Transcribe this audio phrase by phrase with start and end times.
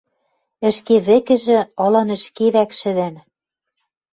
[0.69, 3.15] Ӹшке вӹкӹжӹ ылын ӹшке вӓк шӹдӓн: